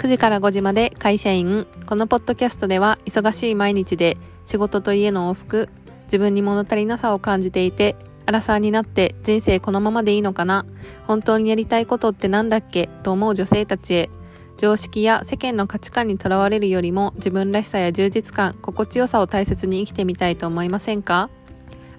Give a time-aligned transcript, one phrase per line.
[0.00, 1.66] 9時から5時まで会社員。
[1.84, 5.68] このポッドキャストでは忙しい毎日で仕事と家の往復、
[6.04, 10.64] 自分に物足りなさを感じていて、アラサーになって人生このままでいいのかな？
[11.06, 12.88] 本当にやりたいことってなんだっけ？
[13.02, 14.10] と思う女性たちへ。
[14.56, 21.28] 常識や世間の価値観にとらわれるよりも自分らしさや充実感、心地よさを大切に生きてみたいと思いませんか？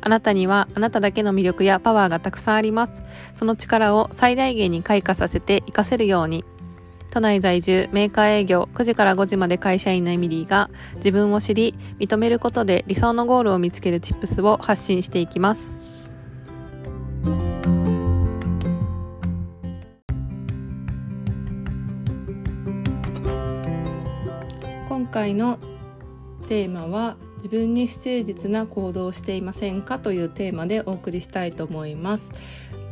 [0.02, 3.04] あなたにはあなただけの魅力やパワーがたくさんあります。
[3.36, 6.44] その力を最大限に開花させて活かせるように。
[7.12, 15.78] 都内在住メーカー営業9時から5時まで会社員のエミリーが自分を知り認めることで理想のゴールを見つけるチップスを発信していきます。
[24.88, 25.60] 今回の
[26.48, 32.32] テーマは自分に不誠実な行動をしていませんかというテーマでお送りしたいと思います。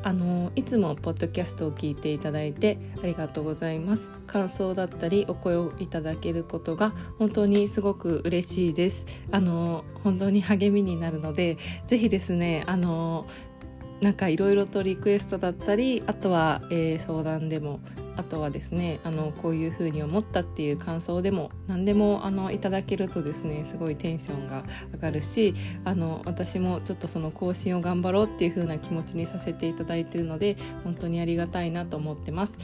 [0.03, 4.09] あのいつもポッドキャストを聞いていただいてありがとうございます。
[4.27, 9.05] 感想だったりお声をいただけることが本当にすごく嬉しいです。
[9.31, 13.25] あの本当に励みになるのでぜひですねあの
[14.01, 17.81] なんかいろいろとリクエストだったりあとは、えー、相談でも
[18.17, 25.53] あとはですねあのこういうふうに思ったっていう感想でも何でもあのいただけるとですねすごいテンションが上がるし
[25.85, 32.57] あの私もちょっとその更新を頑張ろうっていう風な気持ちにさせていただいているので本当にありがたいなと思ってます。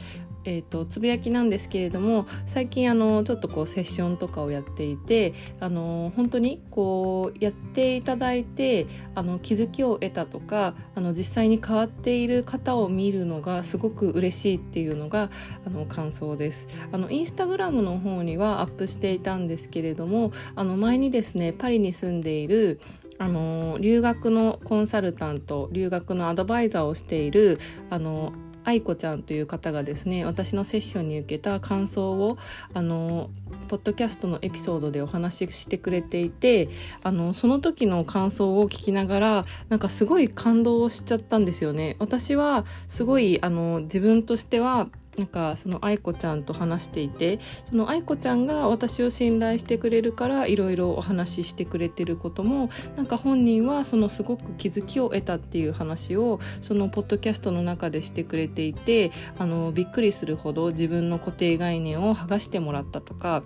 [0.46, 15.30] えーと、つぶやきなんですけれども最近あのちょっとこうセッションとかをやっていてあの本当にこうやっていただいてあの気づきを得たとかあの実際に変わっている方を見るのがすごく嬉しいっていうのが
[15.66, 16.68] あの感想です。
[16.92, 22.80] あのインスタグラムの方にはアップしていたんですけれどもあの前にですねパリに住んでいる
[23.18, 27.58] あの留学のコンサルタント留学のアドバイザーをしている
[27.90, 28.32] あの
[28.66, 32.36] 愛子ちゃんという方がですね私のセッションに受けた感想を
[32.74, 33.30] あの
[33.68, 36.68] ポッドキャストのエピソードでお話ししてくれていて
[37.04, 41.96] あのその時の感想を聞きながらなんかすごい感動しちゃったんですよね。
[42.00, 47.38] 私はすごいあの自分としてはなんかその愛子ちゃんと話していて
[47.68, 63.42] その愛子ちゃんが私を信頼してくれるからいろいろお話ししてくれてることもなんか本人はそのすごく気づきを得たっていう話をそのポッドキャストの中でしてくれていてあのびっくりするほど自分の固定概念を剥がしてもらったとか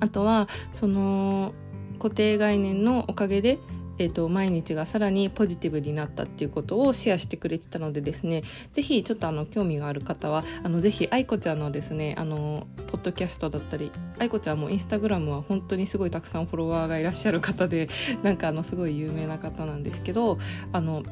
[0.00, 1.54] あとはその
[1.98, 3.58] 固定概念のおかげで
[3.98, 8.42] えーと、毎日がさらにポジティブになったっていうことをシェアしてくれてたのでですね
[8.72, 17.88] 是非ちょっとあの興味がある方はあのぜひ愛子ちゃんのですねあのポッドキャストだったり愛子ちゃんもインスタグラムは本当にすごいたくさんフォロワーがいらっしゃる方で
[18.22, 20.38] なんかあのすごい有名な方なんですけど
[20.72, 21.02] あの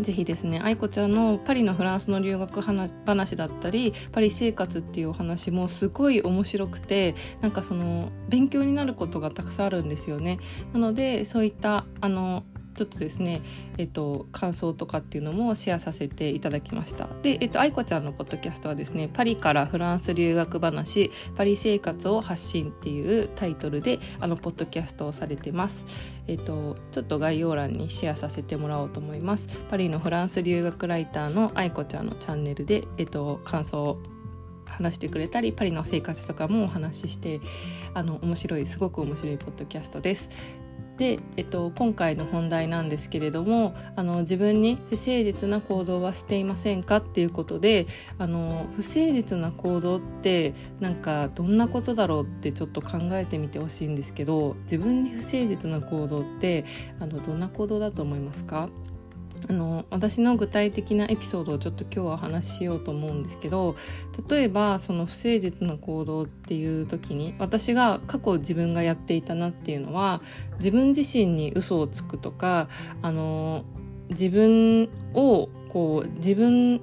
[0.00, 10.38] ぜひですね愛子ちゃんのパリのフランスの留学話だったりパリ生活っていうお話もすごい面白くてなんかその勉強になることがたくさんあるんですよね。
[10.72, 12.44] なのでそういったあの
[12.80, 13.42] ちょっとですね、
[13.76, 17.08] えっと、感想とかっていうのもシェアさせていただきました。
[17.20, 25.84] で、えっと、愛子ちゃんのポッドキャストはですね、パリからフランス留学話、パリ生活を発信っていうタイトルで、あの、ポッドキャストをされてます。
[26.26, 29.48] えっと、ちょっと概要欄にシェアさせてもらおうと思います。
[29.68, 33.98] パリのフランス留学ライターの愛子ちゃんのチャンネルで、えっと、感想を
[34.64, 37.40] 話してくれたりパリの生活とかもお話しして
[37.92, 40.30] あの面白いすごく面白いポッドキャストです。
[41.00, 47.86] で、えっと、今回の本題なんですけれどもあの自分に不誠実な行動はしていませんかっていうことで
[48.18, 56.66] あの不誠実な行動ってなんかどんなことだろうってちょっと考えてみてほしいんですけど自分に不誠実な行動って
[56.98, 58.68] あのどんな行動だと思いますか？
[59.48, 63.76] あの私の具体的なエピソードをちょっと今日はお話ししようと思うんですけど
[64.28, 70.20] 例えばその不誠実な行動っていう時に私が過去自分がやっていたなっていうのは
[70.58, 72.68] 自分自身に嘘をつくとか
[73.02, 73.64] あの
[74.10, 76.82] 自分をこう自分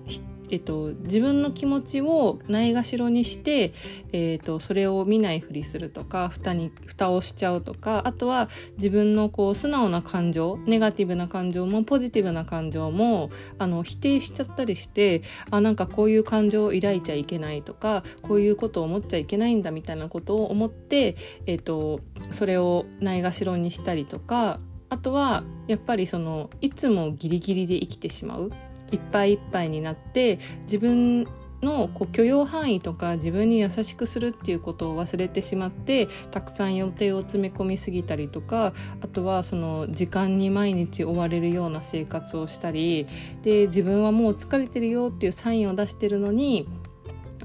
[0.50, 3.74] えっと、自分の気持ちをないがしろにして、
[4.12, 15.22] えっと、それを見ないふりするとか蓋に蓋をしちゃうとかあとは自分のこう素直な感情ネガティブな感情もポジティブな感情もあの否定しちゃったりして
[15.52, 22.02] あなんかこういう感情を抱いちゃいけないとかこういうことを思っちゃいけないんだみたいなことを思って、えっと、
[22.32, 28.52] それをないがしろにしたりとかあとはやっぱりそのいつもギリギリで生きてしまう。
[28.92, 31.28] いっぱいいっぱいになって自分
[31.62, 43.08] のこう許容範囲とか自分に優しくするっていうことを忘れてしまってたくさん予定を詰め込みすぎたりとかあとはその時間に毎日追われるような生活をしたり
[43.42, 46.68] で自分はもう疲れてるよっていうサインを出してるのに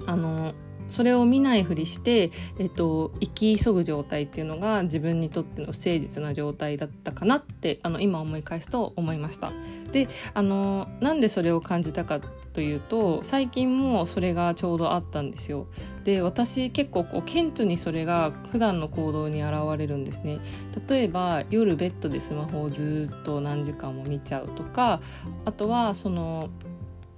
[0.07, 0.53] あの
[0.93, 9.51] それを見ないふりして、えっと、生き急ぐ状態っていうのが自分にとっての不誠実な状態だったかなってあの今思い返すと思いました。
[9.91, 12.21] であのなんでそれを感じたか
[12.53, 15.67] というと最近もそれがちょうどあったんですよ。
[16.05, 20.41] で私結構こう顕著にそれが普段の行動に現れるんですね。
[20.89, 25.01] 例えば夜ベッドでスマホをずっと何時間も見ちゃうとか
[25.47, 26.51] あとはその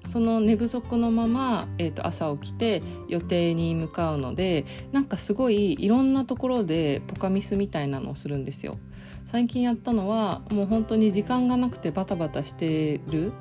[0.07, 8.79] その寝不足のまま、えー、と朝起きて予定に向かうのでなんかすごいいろんなところでポカミスみたいなのをするんですよ。
[9.25, 13.33] 最近やったのはもう本当に時間がなくてバタバタしてる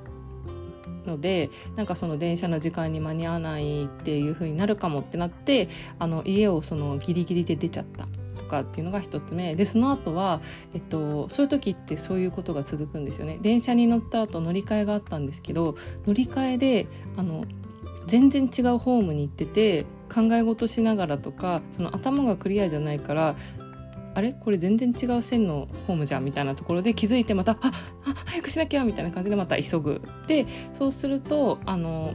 [1.06, 5.68] のでなんかその電車の時間に間に合わないっていう風になるかもってなって
[6.00, 8.08] あの家をそのギリギリで出ちゃった
[8.54, 9.56] かっていうのが一つ目。
[9.56, 10.40] でその後は、
[10.76, 13.40] えっと、そういう時ってそういうことが続くんですよね。
[13.42, 17.46] 電車に乗った後乗り換えがあったんですけど乗り換えであの
[18.06, 23.36] 全然違うホームに行ってて考え事しながらとかその頭がクリアじゃないから
[24.14, 24.34] あれ？
[24.34, 27.72] これ全然違う線のホームじゃんみたいなところで気づいてまたああ
[28.28, 30.02] 早くしなきゃみたいな感じでまた急ぐ。
[30.28, 32.14] でそうするとあの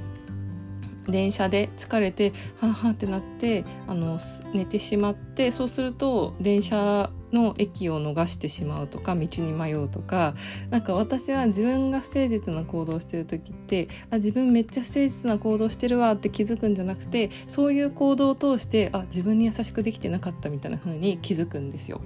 [1.08, 4.18] 電車で疲れてははってなってあの
[4.54, 10.34] 寝てしまってそうすると電車の駅を逃してしまうとか道に迷うとか
[10.70, 22.00] なんか私は自分が不誠実な行動してる時ってあ自分めっちゃ不誠実な行動してるわって気づくんじゃなくてそういう行動を通してあ自分に優しくできてなかったみたいな風に気づくんですよ。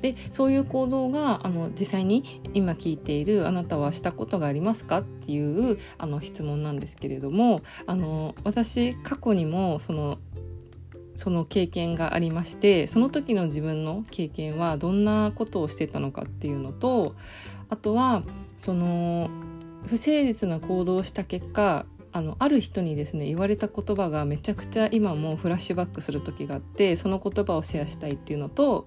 [0.00, 10.18] でそういう行動があの実際に今聞いているあなたはしたことがありますかっていうあの質問なんですけれどもあの私過去にもその
[11.16, 17.16] その経験がありましてその時の自分の経験はどんなことをしてたのかっていうのと
[17.68, 18.22] あとは
[18.56, 19.28] その
[19.84, 28.86] 不誠実な行動をした結果あのある人にですね言われた言葉がめちゃくちゃ今もフラッシュバックする時があってその言葉をシェアしたいっていうのと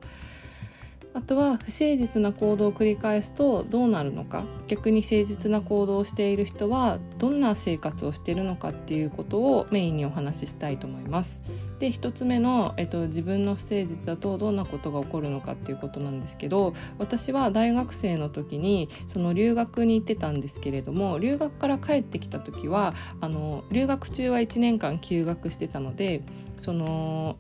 [1.13, 1.63] あとは不誠
[1.97, 11.41] 実な行動を繰り返すとどうなるのか逆に誠実な行動をしている人はどんな生活をしているのかっていうことをメインにお話ししたいと思います。
[11.79, 26.21] で1つ目の、えっと、自分の不誠実だとどんなことが起こるのかっていうことなんですけど私は大学生の時にその留学に行ってたんですけれども留学から帰ってきた時はあの留学中は1年間休学してたので
[26.59, 27.37] その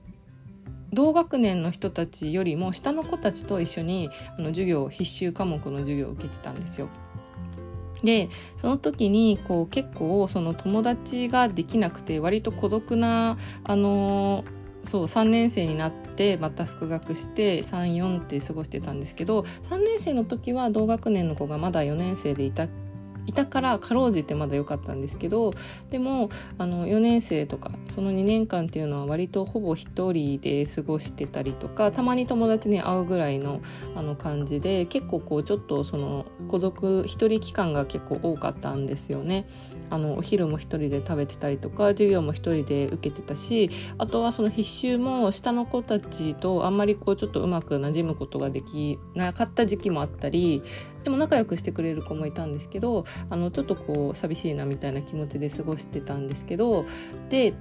[0.93, 6.89] 同学年の人たちよりも下の子たちと一緒にあの授業必修科目の授業を受けてたんですよ。
[8.03, 14.43] でその時にこう結構その友達ができなくて割と孤独なあの
[14.83, 22.67] そう3年生になってまた復学して34って過ごしてたんですけど3年生の時は同学年の子がまだ4年生でいた
[23.27, 25.53] いたからかろうじてまだ良かったんですけど
[25.89, 33.61] でもあの4年生とかその2年間っていうのは割とほぼ1人で過ごしてたりとかたまに友達に会うぐらいの
[33.95, 39.47] あの感じで結構こうちょっとその孤独一人期間が結構多かったんですよね。
[39.89, 50.63] あのお昼も一人で食べてたりとか授業も一人で受けてたしあとはその必修も下の子たちとあんまりこうちょっとうまく馴染むことができなかった時期もあったり
[51.03, 56.85] でも仲良くしてくれる子もいたんですけどあのちょっとこう寂しいなみたいな気持ちで過ごしてたんですけど
[57.29, 57.53] で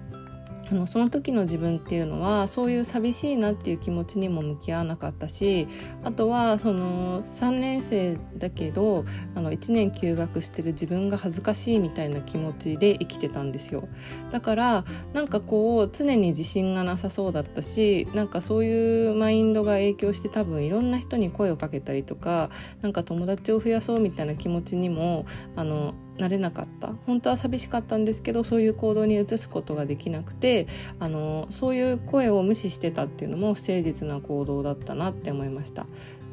[0.71, 5.67] あのその時の自分っていうのはそういう寂しいなっていう気持ちにも向き合わなかったし
[6.05, 13.89] あとはその3年生だけどあの1年休学してる自分が恥ずかしいみたいな気持ちで生きてたんですよ。
[14.31, 22.51] だからなんかこう常に自信がなさそうだったしなんかそういうマインドが影響して多分いろんな人に声をかけたりとか
[22.81, 30.67] なんか友達を増やそうみたいな気持ちにもあのなれなかった本当は寂しかったんですけどそういう行動に移すことができなくて
[30.99, 35.87] あのそういう声を無視してたっていうのも不誠実な行動だったなって思いました。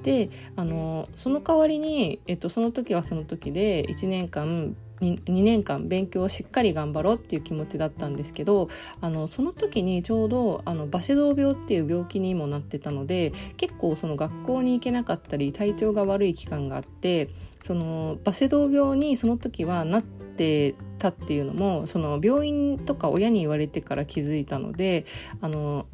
[0.03, 8.69] であのその代わりに、えっと、その時はその時で1年間 2, 年間勉強をしっかり頑張ろうっていう気持ちだったんですけど
[9.01, 25.05] あのその時にちょうどあのバセドウ病っていう病気にもなってたので結構その学校に行けなかったり体調が悪い期間があってそのバセドウ病にその時はなってたっていうのもその病院とか親に言われてから気づいたので
[25.41, 25.87] あの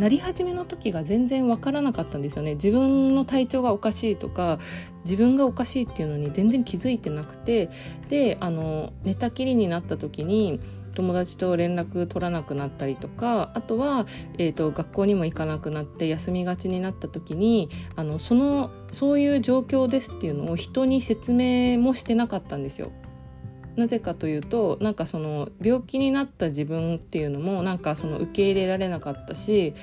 [0.00, 4.58] なり始めの時が全然わからなかったんですよね自分の体調がおかしいとか
[5.04, 7.68] 自分がおかしいっていうのに全然気づいてなくて
[8.08, 10.58] であの寝たきりになった時に
[10.94, 14.06] 友達と連絡取らなくなったりとかあとは、
[14.38, 22.90] えーと、学校にも行かなくなって休みがちになった時にあのそのそういう状況ですっていうのを人に説明もしてなかったんですよ。
[23.80, 29.74] なぜかというとなんかその病気になった自分っていうのもなんかその受け入れられなかったし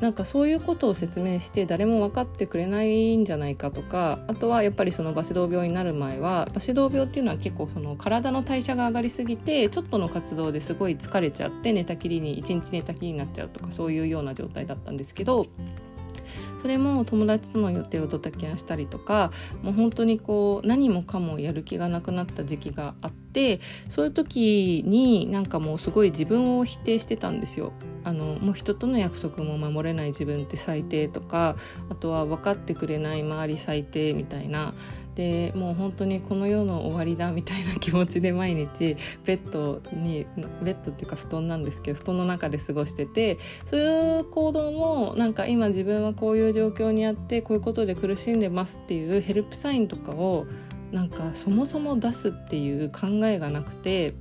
[0.00, 15.46] なんかそういうことを説明して誰も分かってくれないんじゃないかとかあとはやっぱりそのバセドウ病になる前はバセドウ病っていうのは結構その体の代謝が上がりすぎてちょっとの活動ですごい疲れちゃって寝たきりに一日寝たきりになっちゃうとかそういうような状態だったんですけど
[16.58, 19.30] それも友達との予定をドタキャンしたりとか
[19.62, 27.72] もう本当にこう何もかもやる気がなくなった時期があってそういう時になんかもうすごい自分を否定してたんですよ。
[28.04, 31.56] あのもう人との約束も守れない自分って最低とか
[31.90, 34.74] あとは分かってくれない周り最低みたいな。
[35.14, 40.26] でもう本当にこの世の終わりだみたいな気持ちで毎日ベッドに
[40.62, 50.46] ベッドっていうか布団なんですけど布団の中で過ごしててそういう行動もなんか今自分はこういう状況にあってこういうことで苦しんでますっていうヘルプサインとかを
[50.90, 54.14] なんかそもそも出すっていう考えがなくて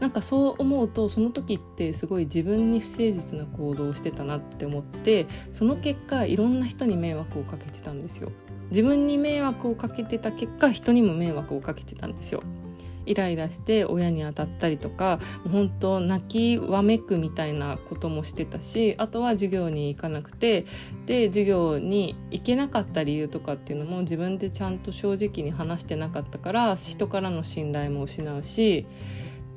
[0.00, 8.30] なんかそう思うとその時ってすごい自分に不誠実な行動をしてたなって思ってその結果いろんな人に迷惑をかけてたんですよ。
[8.70, 12.42] 自分に迷惑をかけてた結果人にも迷惑をかけてたんですよ。
[13.08, 15.18] イライラして親に当たったりとか
[15.50, 20.66] 本当泣きわめくみたいなこともしてたしあとは授業に行かなくて
[21.06, 28.84] で授業に行けなかった理由とかっていうのも自分でちゃんと正直に話してなかったから人からの信頼も失うし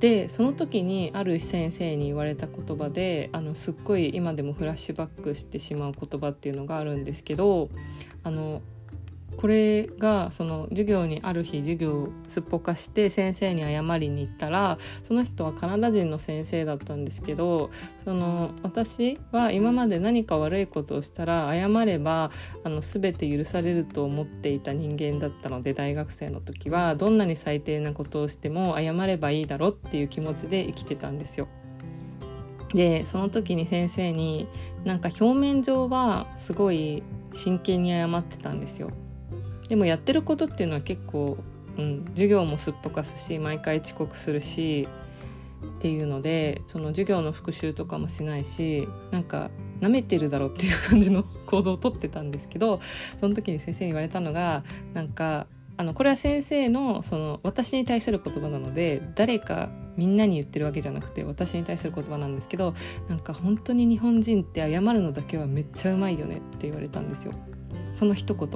[0.02, 7.70] でその時にある先生に言われた言葉であのすっごい今でもフラッシュバックしてしまう言葉っていうのがあるんですけど
[8.24, 8.64] あの
[9.38, 17.72] これがその授業にある日授業をすっぽかして先生に謝りに行ったらその人はカナダ人の先生だったんですけど
[18.04, 22.30] その私は今まで何か悪いことをしたら謝れば
[22.64, 31.48] あの全て許されると思っていた人間だったので大学生の時はどんなに最低なことをしても謝ればいいだろっていう気持ちで生きてたんですよ。
[32.74, 34.48] でその時に先生に
[34.86, 38.92] なんか表面上はすごい真剣に謝ってたんですよ
[39.72, 41.38] でもやってることっていうのは結構、
[41.78, 44.86] うん、授業もすっぽかすし毎回遅刻するし
[45.78, 49.50] っていうのでその授業の復習とかもしないしなんか
[49.80, 52.82] なめてるだろうっていう感じの 行動をとってたんですけど
[53.22, 55.48] その時に先生に言われたのがなんか
[55.78, 62.74] あのこれは先生のその私に対する言葉なので誰かみんなに言ってるわけじゃなくて私に対する言葉なんですけど
[63.08, 67.32] なんか本当に日本人って謝るのだけはめっちゃうまいよねって言われたんですよ。
[67.96, 68.50] その一言。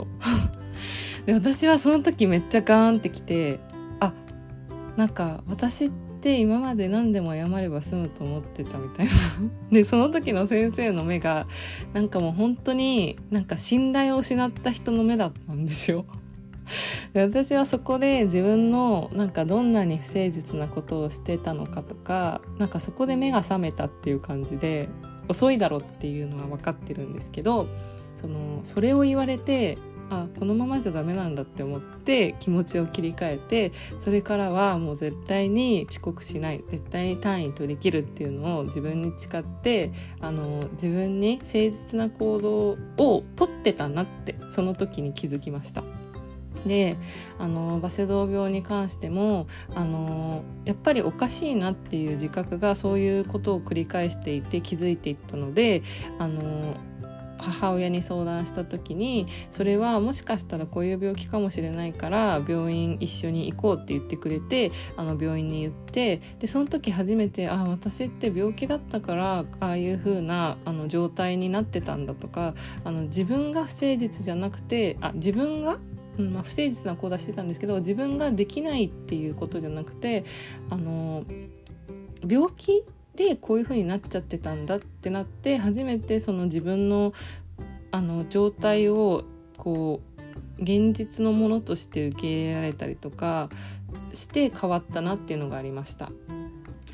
[1.26, 3.60] で私はその時めっちゃガーンってきて
[4.00, 4.14] あ
[4.96, 5.92] なんか私っ
[6.22, 9.12] て今まで何でも謝れば済むと思ってたみたいな。
[9.72, 11.48] でその時の先生の目が
[11.94, 16.06] なんかもう本当になんか信頼を失った人の目だったんですよ。
[17.14, 24.90] で私はそこで自分のなんかどんなに不誠実なことをしてたのかとかなんかそこで目が覚めたっていう感じで
[25.28, 27.68] 遅いだろっていうのは分かってるんですけど
[28.16, 29.78] そのそれを言われて
[30.10, 45.84] あこのままじゃダメなんだって思って気持ちを切り替えてそれからはもう絶対に遅刻しない絶対に単位取り切るっていうのを自分に誓ってあの自分に誠実な行動をとってたなってその時に気づきました。
[46.66, 46.98] で
[47.38, 55.84] あのバセドウ病に関してもあのやっぱりおかしいなっていう自覚がそういうことを繰り返していて気づいていったので
[56.18, 56.76] あの
[57.38, 75.78] 母親に相談した時にそれはもしかしたらこういう病気かもしれないから病院一緒に行こうって言ってくれてあの病院に言ってでその時初めてあ私って病気だったからああいう風なあな状態になってたんだとかあの自分が不誠実じゃなくてあ自分が
[76.18, 80.24] うんまあ、不誠実な行動してたんですけど自分ができないっていうことじゃなくて
[80.70, 81.26] あの
[82.26, 82.86] 病気
[83.16, 87.14] でこういう風になっちゃってたんだってなって初めてその自分の
[87.92, 89.24] あの状態を
[89.58, 90.02] こ
[90.60, 93.50] う現実のものとして受け入れられたりとか
[94.14, 96.12] して変わったなっていうのがありました。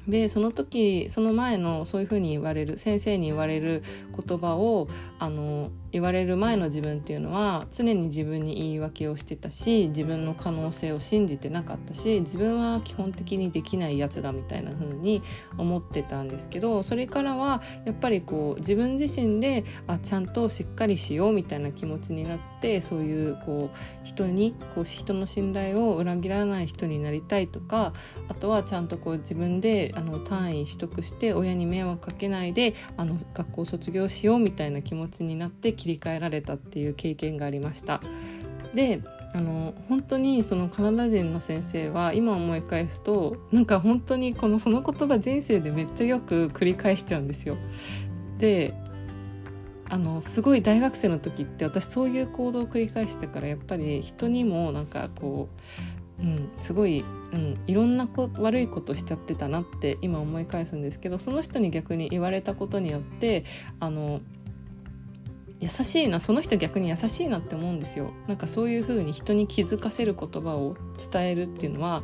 [0.08, 3.84] でその時その前のそういうふうに言われる先生に言われる
[4.28, 4.88] 言葉を
[5.20, 15.22] あの言われる前の自分っていうのは常に自分に言い訳をしてたし自分の可能性を信じてなかったし自分は基本的にできないやつだみたいな風に
[15.58, 27.94] 思ってたんですけどそれからはやっぱりこう自分自身であちゃんとしっかりしようみたいな気持ちになってそういうこう人にこう人の信頼を裏切らない人になりたいとか
[28.28, 38.02] あとはちゃんとこう自分であの単位取得して親に迷惑かけないであの学校卒業しようみたいな気持ちになって切り替えられたっていう経験がありました。
[38.76, 39.02] で
[39.34, 47.58] あの本当にそのカナダ人の先生は今思い返すとなんか本当にこのその言葉人生でめっちゃよく繰り返しちゃうんですよ。
[48.38, 48.74] で
[49.90, 55.50] あのすごい大学生の時って私そういう行動を繰り返してからやっぱり人にもなんかこ
[56.20, 63.44] う、うん、すごい、うん、いろんなこ悪いことしちゃってたなって今思い返すんですけどその人に逆に言われたことによって
[63.82, 64.22] あの
[65.62, 68.12] 優しいなその人逆に優しいなって思うんですよ。
[68.28, 70.76] なんかそういう風に人に気づかせる言葉を
[71.12, 72.02] 伝えるっていうのは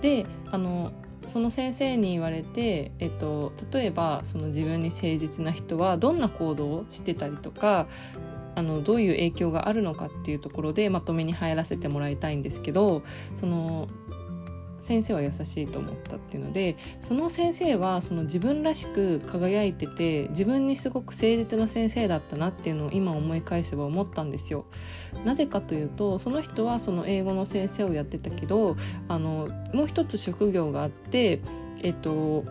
[0.00, 0.92] であの
[1.26, 7.86] その先生に言われて、えっと、例えばその自分に誠実な人はどんな行動をしてたりとか
[8.54, 13.02] あのどういう影響があるのかっていうところでまとめに入らせてもらいたいんですけど
[13.34, 13.88] その
[14.82, 24.66] 先生は優しいと思ったっていうのでその先生はその自分らしく輝いてて自分にすごく誠実な先生だったなっていうのを今思い返せば思ったんですよ。
[25.24, 28.76] なぜかというとその人はその英語の先生をやってたけど
[29.08, 31.40] あのもう一つ職業があって
[31.82, 32.44] えっと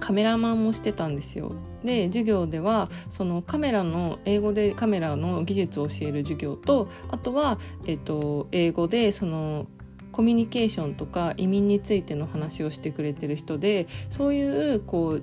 [0.00, 1.52] カメラマンもしてたんですよ。
[1.84, 9.66] で授業ではそのカメラの英語でカメラの技術を教える授業とあとは、えっと、英語でその
[10.12, 15.22] コミュニケーションとか移民についての話をしてくれてる人でそういうこう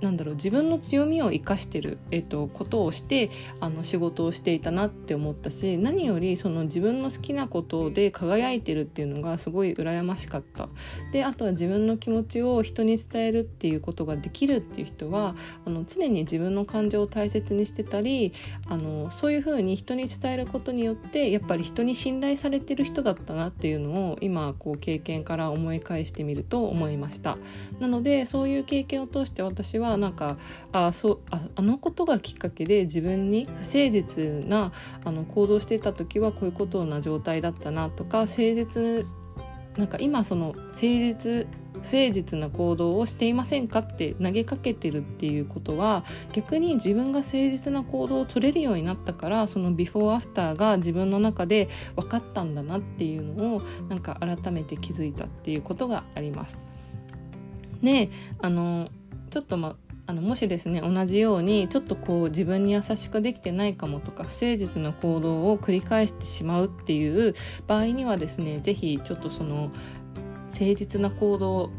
[0.00, 3.30] なんだろう自分の強みを生かしてる、えっと、ことをして
[3.60, 10.68] あの仕事をしていたなって思ったし何よりその自分の好きなことで輝いてるっていうのがすごい羨ましかった。
[11.12, 18.32] であとは自分の気持ちを人に伝えるっていうことができるっていう人はあの常に自分の感情を大切にしてたり
[18.68, 27.36] あのそういうふうに人に伝えることによってやっぱり人に信頼されてる人だったなっていうのを今こう経験から思い返してみると思いました。
[27.78, 30.36] なのでそういう経験を通して私はなんか
[30.72, 34.72] あそうああのことがきっかけで自分に不誠実な
[35.04, 39.06] あの行動してた時はこういうことな状態だったなとか誠実
[39.76, 56.60] なんか今その誠実不誠実な行動をしていませんかって投げかけてるっていうことは逆に自分が誠実な行動を取れるようになったからそのビフォーアフターが自分の中で分かったんだなっていうのをなんか改めて気づいたっていうことがあります。
[57.82, 58.10] で
[58.40, 58.90] あの
[59.30, 59.76] ちょっとま
[60.10, 67.36] あのもしですね同じようにちょっとこう自分に優しくできてないかもとか不誠実な行動を繰り返してしまうっていう
[67.68, 69.70] 場合にはですね是非ちょっとその
[70.48, 71.70] 誠実な行動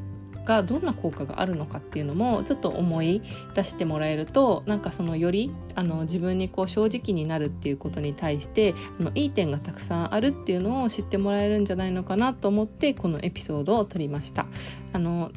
[0.45, 3.21] がどんな効果があるのかっていうのもちょっと思い
[3.53, 14.45] 出してもらえるとなんかそのよりあの自分にこう正直になるっていうことに対してあのいい点がたくさんあるっていうのを知ってもらえるんじゃないのかなと思ってこのエピソードを撮りました。
[14.93, 15.31] あの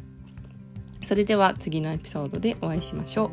[1.05, 3.31] それでは次のエピソードでお会いしましょう。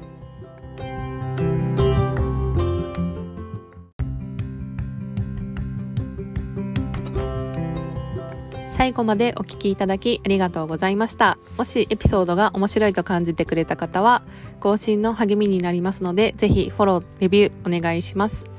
[8.82, 11.38] 最後までお聞きいただきありがとうございました。
[11.56, 14.24] もしエピソードが面白いと感じてくれた方は、
[14.60, 18.51] 更新の励みになりますので、ぜひフォロー、レビューお願いします。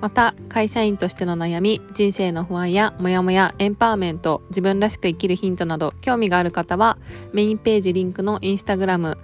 [0.00, 6.96] また、会社員としての悩み、人生の不安やモヤモヤ、エンパワーメント、自分らしく生きるヒントなど、興味がある方は、
[7.32, 9.18] メインページリンクのインスタグラム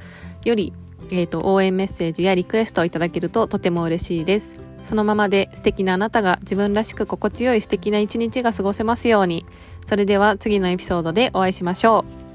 [0.45, 0.75] より、
[1.11, 4.61] えっ、ー、と、応援メッセージやリクエストをいただけるととても嬉しいです。
[4.83, 9.45] そのままで素敵なあなたが自分らしく心地よい素敵な一日が過ごせますように。
[9.85, 12.26] それでは次のエピソードでお会いしましょう。